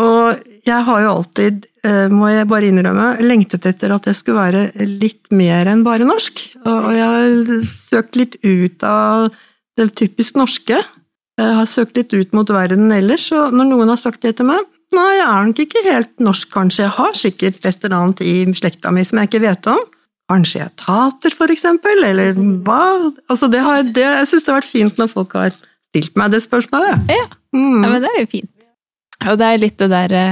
Og 0.00 0.40
jeg 0.66 0.84
har 0.86 1.02
jo 1.04 1.10
alltid, 1.18 1.66
eh, 1.84 2.08
må 2.12 2.30
jeg 2.32 2.48
bare 2.48 2.68
innrømme, 2.70 3.08
lengtet 3.24 3.66
etter 3.68 3.92
at 3.94 4.06
jeg 4.08 4.18
skulle 4.18 4.40
være 4.40 4.86
litt 4.86 5.30
mer 5.34 5.68
enn 5.70 5.84
bare 5.86 6.06
norsk. 6.08 6.40
Og 6.64 6.90
jeg 6.96 7.06
har 7.06 7.68
søkt 7.68 8.16
litt 8.20 8.36
ut 8.44 8.84
av 8.86 9.30
det 9.76 9.90
typisk 9.98 10.36
norske. 10.40 10.80
Jeg 11.40 11.56
har 11.56 11.68
søkt 11.68 11.96
litt 11.96 12.12
ut 12.12 12.34
mot 12.36 12.48
verden 12.52 12.90
ellers, 12.92 13.30
og 13.32 13.54
når 13.56 13.70
noen 13.70 13.88
har 13.94 14.00
sagt 14.00 14.22
det 14.26 14.36
til 14.40 14.50
meg 14.50 14.66
Nei, 14.90 15.20
jeg 15.20 15.26
er 15.30 15.44
nok 15.46 15.58
ikke 15.62 15.80
helt 15.86 16.08
norsk, 16.18 16.48
kanskje. 16.50 16.80
Jeg 16.82 16.94
har 16.96 17.12
sikkert 17.14 17.60
et 17.68 17.84
eller 17.86 17.94
annet 17.94 18.22
i 18.26 18.32
slekta 18.58 18.90
mi 18.90 19.04
som 19.06 19.20
jeg 19.20 19.28
ikke 19.28 19.40
vet 19.44 19.68
om. 19.70 19.78
Kanskje 20.32 20.58
jeg 20.58 20.66
er 20.66 20.72
tater, 20.82 21.36
for 21.38 21.52
eksempel? 21.54 22.02
Eller 22.08 22.32
hva? 22.34 22.80
Altså, 23.30 23.46
det 23.52 23.60
har, 23.62 23.84
det, 23.86 24.02
jeg 24.02 24.26
syns 24.32 24.48
det 24.48 24.50
har 24.50 24.58
vært 24.58 24.72
fint 24.72 24.98
når 24.98 25.12
folk 25.12 25.36
har 25.38 25.54
stilt 25.54 26.18
meg 26.18 26.34
det 26.34 26.42
spørsmålet. 26.42 27.06
Ja, 27.06 27.28
Mm. 27.54 27.82
ja 27.82 27.88
men 27.90 28.02
det 28.02 28.10
er 28.10 28.20
jo 28.24 28.26
fint. 28.30 28.50
Og 29.28 29.40
det 29.40 29.48
er 29.48 29.60
litt 29.60 29.80
det 29.80 29.90
derre 29.92 30.24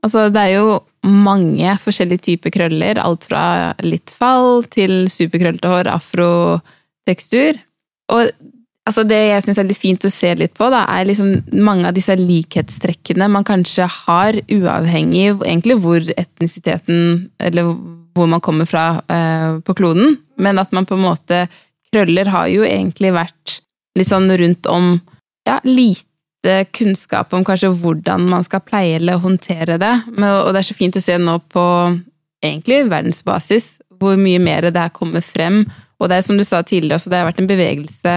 Altså, 0.00 0.30
det 0.32 0.40
er 0.40 0.54
jo 0.54 0.78
mange 1.04 1.74
forskjellige 1.82 2.24
typer 2.24 2.54
krøller. 2.54 3.00
Alt 3.02 3.26
fra 3.28 3.42
litt 3.84 4.08
fall 4.16 4.64
til 4.72 5.10
superkrøllete 5.12 5.68
hår, 5.68 5.90
afrotekstur. 5.92 7.60
Og 8.14 8.30
altså, 8.88 9.04
det 9.04 9.18
jeg 9.18 9.44
syns 9.44 9.60
er 9.60 9.68
litt 9.68 9.82
fint 9.82 10.08
å 10.08 10.12
se 10.12 10.32
litt 10.40 10.54
på, 10.56 10.70
da, 10.72 10.86
er 10.88 11.08
liksom 11.10 11.60
mange 11.60 11.90
av 11.90 11.96
disse 11.96 12.16
likhetstrekkene 12.16 13.28
man 13.28 13.46
kanskje 13.46 13.88
har, 14.06 14.40
uavhengig 14.48 15.34
egentlig 15.36 15.76
hvor 15.84 16.12
etnisiteten 16.16 17.30
Eller 17.38 17.74
hvor 18.16 18.26
man 18.26 18.42
kommer 18.42 18.66
fra 18.66 19.02
eh, 19.06 19.60
på 19.60 19.76
kloden, 19.76 20.16
men 20.40 20.58
at 20.58 20.72
man 20.72 20.88
på 20.88 20.96
en 20.96 21.06
måte 21.06 21.44
Krøller 21.90 22.28
har 22.30 22.46
jo 22.50 22.62
egentlig 22.62 23.10
vært 23.14 23.60
litt 23.98 24.08
sånn 24.08 24.30
rundt 24.30 24.66
om 24.70 24.92
ja, 25.46 25.56
lite 25.66 26.09
kunnskap 26.72 27.34
om 27.36 27.42
kanskje 27.44 27.68
hvordan 27.82 28.24
man 28.30 28.44
skal 28.46 28.62
pleie 28.64 28.96
eller 28.96 29.20
håndtere 29.20 29.76
det. 29.80 29.92
Og 30.16 30.50
det 30.54 30.62
er 30.62 30.66
så 30.70 30.76
fint 30.76 30.96
å 30.96 31.02
se 31.04 31.18
nå 31.20 31.34
på 31.52 31.64
egentlig 32.40 32.86
verdensbasis 32.88 33.74
hvor 34.00 34.16
mye 34.20 34.40
mer 34.40 34.70
det 34.70 34.80
her 34.80 34.92
kommer 34.94 35.24
frem. 35.24 35.62
Og 36.00 36.08
det 36.08 36.18
er 36.18 36.26
som 36.26 36.38
du 36.38 36.44
sa 36.46 36.62
tidligere, 36.64 36.96
også, 36.96 37.12
det 37.12 37.20
har 37.20 37.28
vært 37.28 37.42
en 37.42 37.50
bevegelse 37.50 38.14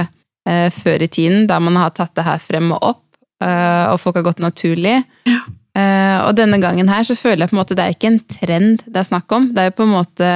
eh, 0.47 0.69
før 0.71 1.03
i 1.03 1.09
tiden 1.11 1.47
da 1.49 1.59
man 1.59 1.77
har 1.79 1.91
tatt 1.95 2.15
det 2.15 2.25
her 2.27 2.39
frem 2.39 2.71
og 2.71 2.87
opp, 2.93 3.03
eh, 3.43 3.91
og 3.91 3.99
folk 3.99 4.21
har 4.21 4.27
gått 4.29 4.43
naturlig. 4.43 5.01
Eh, 5.27 6.17
og 6.23 6.35
denne 6.37 6.59
gangen 6.63 6.91
her 6.91 7.03
så 7.07 7.17
føler 7.19 7.43
jeg 7.43 7.51
på 7.51 7.57
en 7.57 7.63
måte 7.63 7.75
det 7.75 7.85
er 7.87 7.95
ikke 7.95 8.11
en 8.11 8.21
trend 8.29 8.83
det 8.85 8.99
er 9.01 9.09
snakk 9.09 9.35
om. 9.35 9.51
Det 9.51 9.63
er 9.63 9.71
jo 9.71 9.77
på 9.81 9.87
en 9.87 9.95
måte 9.97 10.31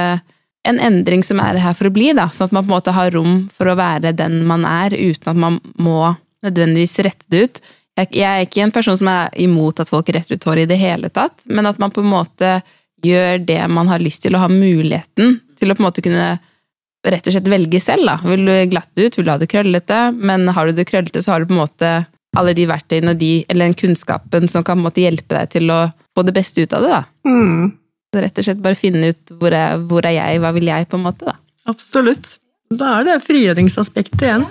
en 0.68 0.80
endring 0.84 1.22
som 1.24 1.40
er 1.40 1.60
her 1.62 1.76
for 1.78 1.88
å 1.88 1.94
bli, 1.94 2.10
da, 2.18 2.28
sånn 2.34 2.50
at 2.50 2.56
man 2.58 2.66
på 2.66 2.72
en 2.72 2.76
måte 2.76 2.96
har 2.96 3.12
rom 3.14 3.36
for 3.54 3.70
å 3.70 3.78
være 3.78 4.12
den 4.18 4.42
man 4.48 4.66
er, 4.68 4.92
uten 4.92 5.32
at 5.32 5.38
man 5.38 5.60
må 5.80 6.12
nødvendigvis 6.44 6.98
rette 7.06 7.30
det 7.32 7.44
ut. 7.46 7.60
Jeg, 7.98 8.22
er 8.22 8.44
ikke 8.46 8.62
en 8.62 8.74
person 8.74 8.98
som 8.98 9.10
er 9.10 9.32
imot 9.42 9.80
at 9.82 9.90
folk 9.90 10.10
retter 10.14 10.38
ut 10.38 10.46
hår 10.46 10.62
i 10.62 10.68
det 10.70 10.78
hele 10.78 11.10
tatt, 11.10 11.48
men 11.50 11.66
at 11.66 11.80
man 11.82 11.90
på 11.94 12.04
en 12.04 12.12
måte 12.12 12.58
gjør 13.02 13.40
det 13.46 13.60
man 13.70 13.90
har 13.90 14.02
lyst 14.02 14.22
til, 14.24 14.36
og 14.36 14.44
har 14.46 14.52
muligheten 14.54 15.40
til 15.58 15.70
å 15.70 15.76
på 15.76 15.82
en 15.82 15.88
måte 15.88 16.04
kunne 16.04 16.28
rett 17.08 17.28
og 17.30 17.34
slett 17.34 17.50
velge 17.50 17.80
selv. 17.82 18.06
da. 18.06 18.18
Vil 18.26 18.44
du 18.46 18.54
glatte 18.70 19.04
ut, 19.06 19.18
vil 19.18 19.26
du 19.26 19.32
ha 19.32 19.38
det 19.40 19.50
krøllete, 19.50 20.00
men 20.14 20.48
har 20.54 20.68
du 20.68 20.78
det 20.78 20.88
krøllete, 20.88 21.22
så 21.22 21.34
har 21.34 21.42
du 21.42 21.50
på 21.50 21.56
en 21.56 21.62
måte 21.62 21.92
alle 22.38 22.54
de 22.54 22.66
verktøyene 22.68 23.14
og 23.14 23.20
de, 23.20 23.32
eller 23.48 23.70
den 23.70 23.78
kunnskapen 23.78 24.50
som 24.50 24.64
kan 24.66 24.76
på 24.76 24.82
en 24.82 24.88
måte 24.90 25.02
hjelpe 25.02 25.34
deg 25.34 25.52
til 25.54 25.72
å 25.72 25.80
få 26.14 26.26
det 26.26 26.34
beste 26.36 26.62
ut 26.62 26.74
av 26.76 26.84
det. 26.84 26.98
da. 26.98 27.30
Mm. 27.30 27.70
Rett 28.18 28.40
og 28.40 28.46
slett 28.46 28.62
bare 28.64 28.78
finne 28.78 29.12
ut 29.12 29.32
hvor 29.40 29.54
er, 29.54 29.80
hvor 29.88 30.06
er 30.06 30.16
jeg, 30.16 30.42
hva 30.42 30.52
vil 30.56 30.70
jeg, 30.70 30.88
på 30.90 30.98
en 30.98 31.06
måte. 31.06 31.28
da. 31.28 31.38
Absolutt. 31.70 32.36
Da 32.68 32.98
er 32.98 33.08
det 33.08 33.18
frigjøringsaspektet 33.24 34.26
igjen. 34.26 34.46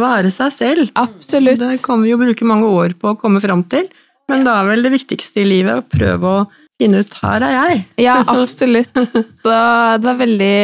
Være 0.00 0.32
seg 0.34 0.54
selv. 0.54 0.90
Absolutt. 0.98 1.60
Det 1.60 1.82
kan 1.84 2.00
vi 2.02 2.14
jo 2.14 2.20
bruke 2.20 2.48
mange 2.48 2.70
år 2.70 2.96
på 2.98 3.12
å 3.12 3.18
komme 3.20 3.42
fram 3.44 3.64
til, 3.70 3.86
men 4.30 4.46
da 4.46 4.60
er 4.60 4.72
vel 4.72 4.84
det 4.86 4.94
viktigste 4.94 5.42
i 5.42 5.48
livet 5.48 5.80
å 5.80 5.86
prøve 5.90 6.34
å 6.40 6.42
finne 6.80 7.02
ut 7.04 7.16
her 7.20 7.44
er 7.44 7.56
jeg. 7.56 7.80
Ja, 8.06 8.18
absolutt. 8.34 8.92
Så 8.94 9.54
det 10.00 10.08
var 10.08 10.20
veldig, 10.20 10.58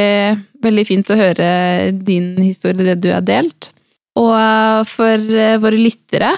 veldig 0.65 0.87
fint 0.89 1.13
å 1.13 1.19
høre 1.19 1.49
din 1.93 2.35
historie, 2.41 2.95
det 2.95 3.01
du 3.05 3.11
har 3.13 3.25
delt. 3.27 3.73
Og 4.17 4.89
for 4.89 5.37
eh, 5.37 5.59
våre 5.61 5.77
lyttere, 5.77 6.33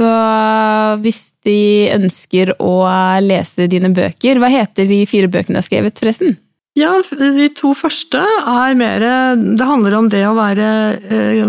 så 0.00 0.10
hvis 1.02 1.28
de 1.46 1.90
ønsker 1.94 2.54
å 2.58 2.74
lese 3.22 3.68
dine 3.70 3.92
bøker, 3.94 4.40
hva 4.40 4.50
heter 4.50 4.88
de 4.88 5.04
fire 5.08 5.30
bøkene 5.30 5.58
du 5.58 5.60
har 5.60 5.66
skrevet, 5.66 6.00
forresten? 6.00 6.38
Ja, 6.78 6.92
de 7.02 7.48
to 7.58 7.72
første 7.74 8.20
er 8.22 8.76
mer 8.78 9.02
Det 9.34 9.66
handler 9.66 9.96
om 9.98 10.06
det 10.08 10.20
å 10.28 10.36
være 10.36 10.68
eh, 11.02 11.40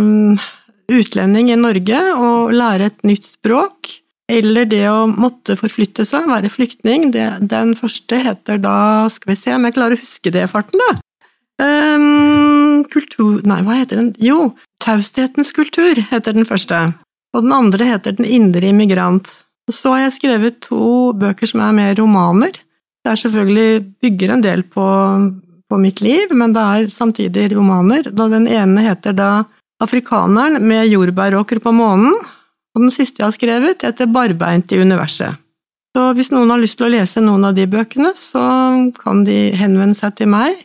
utlending 0.91 1.51
i 1.51 1.59
Norge 1.59 1.99
og 2.15 2.53
lære 2.55 2.91
et 2.91 3.03
nytt 3.07 3.27
språk. 3.27 3.97
Eller 4.31 4.67
det 4.69 4.85
å 4.87 5.09
måtte 5.11 5.57
forflytte 5.59 6.05
seg, 6.07 6.29
være 6.29 6.51
flyktning. 6.51 7.09
Det, 7.11 7.27
den 7.51 7.73
første 7.79 8.19
heter 8.21 8.61
da 8.63 9.09
Skal 9.11 9.33
vi 9.33 9.39
se 9.39 9.55
om 9.55 9.67
jeg 9.67 9.75
klarer 9.75 9.97
å 9.97 10.03
huske 10.03 10.31
det 10.31 10.45
i 10.45 10.51
farten, 10.51 10.79
da. 10.79 10.99
Um, 11.61 12.81
kultur 12.89 13.43
Nei, 13.45 13.59
hva 13.61 13.75
heter 13.77 13.99
den? 13.99 14.13
Jo, 14.17 14.53
Taushetens 14.81 15.51
kultur 15.53 15.99
heter 16.09 16.33
den 16.33 16.47
første. 16.49 16.79
Og 17.35 17.45
den 17.45 17.53
andre 17.55 17.91
heter 17.91 18.15
Den 18.17 18.27
indre 18.27 18.71
immigrant. 18.71 19.29
Så 19.71 19.93
har 19.93 20.05
jeg 20.05 20.17
skrevet 20.17 20.59
to 20.65 21.11
bøker 21.15 21.47
som 21.47 21.61
er 21.63 21.75
mer 21.75 21.95
romaner. 21.99 22.55
Det 23.01 23.11
er 23.11 23.19
selvfølgelig 23.19 23.83
bygger 24.03 24.33
en 24.33 24.43
del 24.43 24.63
på, 24.67 24.85
på 25.69 25.79
mitt 25.81 26.01
liv, 26.03 26.33
men 26.37 26.53
det 26.53 26.61
er 26.61 26.91
samtidig 26.93 27.51
romaner. 27.55 28.09
Den 28.09 28.47
ene 28.47 28.83
heter 28.85 29.15
da 29.17 29.31
Afrikaneren 29.81 30.61
med 30.67 30.89
jordbæråker 30.91 31.61
på 31.63 31.73
månen, 31.73 32.13
og 32.71 32.83
den 32.83 32.91
siste 32.93 33.21
jeg 33.21 33.27
har 33.27 33.35
skrevet, 33.35 33.85
heter 33.85 34.09
Barbeint 34.11 34.71
i 34.71 34.79
universet. 34.79 35.39
Så 35.91 36.03
hvis 36.15 36.29
noen 36.31 36.53
har 36.53 36.61
lyst 36.61 36.77
til 36.79 36.87
å 36.87 36.91
lese 36.93 37.23
noen 37.23 37.49
av 37.49 37.55
de 37.57 37.65
bøkene, 37.67 38.13
så 38.15 38.41
kan 39.01 39.25
de 39.27 39.49
henvende 39.59 39.97
seg 39.97 40.15
til 40.21 40.29
meg, 40.31 40.55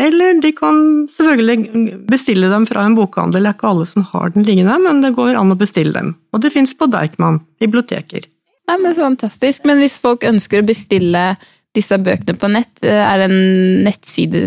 eller 0.00 0.40
de 0.40 0.52
kan 0.56 0.78
selvfølgelig 1.12 1.98
bestille 2.08 2.48
dem 2.48 2.64
fra 2.66 2.86
en 2.86 2.96
bokhandel. 2.96 3.44
Det 3.44 3.50
er 3.50 3.58
ikke 3.58 3.72
alle 3.74 3.88
som 3.90 4.06
har 4.14 4.32
den 4.32 4.46
liggende, 4.46 4.78
men 4.80 5.02
det 5.04 5.12
går 5.18 5.36
an 5.36 5.52
å 5.52 5.58
bestille 5.58 5.92
dem. 5.92 6.14
Og 6.32 6.40
det 6.42 6.54
fins 6.54 6.72
på 6.78 6.88
Deichman 6.90 7.42
biblioteker. 7.60 8.24
Nei, 8.70 8.78
men 8.80 8.96
Fantastisk. 8.96 9.66
Men 9.68 9.82
hvis 9.82 9.98
folk 10.00 10.24
ønsker 10.24 10.62
å 10.62 10.66
bestille 10.66 11.32
disse 11.76 11.98
bøkene 12.00 12.38
på 12.38 12.50
nett, 12.52 12.72
er 12.80 13.20
det 13.20 13.28
en 13.28 13.84
nettside 13.84 14.46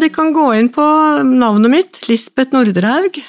De 0.00 0.08
kan 0.12 0.32
gå 0.32 0.54
inn 0.54 0.68
på 0.68 0.82
navnet 1.24 1.70
mitt, 1.70 2.08
Lisbeth 2.08 2.52
Nordrehaug. 2.52 3.22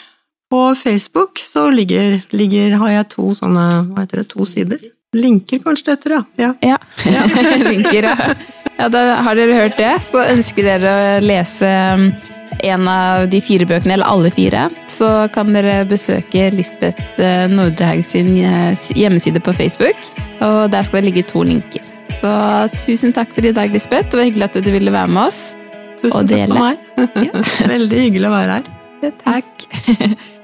På 0.52 0.76
Facebook 0.76 1.40
så 1.40 1.70
ligger, 1.70 2.22
ligger, 2.30 2.76
har 2.78 2.92
jeg 2.92 3.08
to 3.16 3.32
sånne, 3.38 3.64
hva 3.94 4.04
heter 4.04 4.22
det, 4.22 4.28
to 4.34 4.46
sider. 4.46 4.84
Linker 5.16 5.62
kanskje 5.64 5.88
det 5.88 5.96
heter, 5.96 6.16
ja. 6.16 6.54
ja. 6.60 6.78
Ja. 7.08 7.24
Linker, 7.72 8.10
ja. 8.12 8.34
ja. 8.78 8.90
Da 8.92 9.06
har 9.26 9.40
dere 9.40 9.56
hørt 9.56 9.80
det. 9.80 9.94
Så 10.06 10.22
ønsker 10.28 10.68
dere 10.68 10.92
å 10.92 11.24
lese 11.24 11.72
um, 11.96 12.10
en 12.66 12.88
av 12.92 13.26
de 13.32 13.42
fire 13.44 13.68
bøkene, 13.70 13.96
eller 13.96 14.12
alle 14.12 14.32
fire, 14.34 14.68
så 14.92 15.10
kan 15.34 15.52
dere 15.56 15.82
besøke 15.90 16.50
Lisbeth 16.56 17.20
eh, 17.22 17.46
Nordrehaug 17.52 18.04
sin 18.06 18.32
eh, 18.38 18.88
hjemmeside 18.96 19.42
på 19.44 19.54
Facebook. 19.56 20.10
Og 20.44 20.72
der 20.72 20.88
skal 20.88 21.02
det 21.02 21.12
ligge 21.12 21.28
to 21.32 21.44
linker. 21.48 21.84
Så 22.22 22.34
tusen 22.86 23.14
takk 23.16 23.34
for 23.36 23.46
i 23.46 23.54
dag, 23.56 23.72
Lisbeth. 23.74 24.12
Det 24.12 24.20
var 24.20 24.28
hyggelig 24.28 24.50
at 24.50 24.66
du 24.66 24.72
ville 24.74 24.94
være 24.94 25.12
med 25.12 25.30
oss. 25.30 25.44
Tusen 26.06 26.30
takk 26.30 26.48
for 26.52 26.62
meg. 26.62 26.78
Veldig 27.74 28.06
hyggelig 28.06 28.30
å 28.30 28.34
være 28.38 28.60
her. 28.60 28.72
Takk. 29.26 29.68